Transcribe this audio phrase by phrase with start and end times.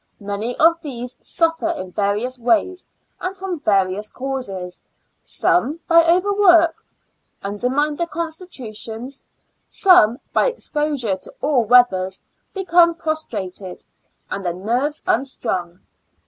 [0.19, 2.87] Many of these suffer in various ways,
[3.19, 4.81] and from various causes.
[5.21, 6.83] Some, by overwork,
[7.43, 9.23] undermine their constitutions;
[9.67, 12.19] some, by exposure to all weathers,
[12.51, 13.85] become prostrated,
[14.31, 15.81] and their nerves unstrung.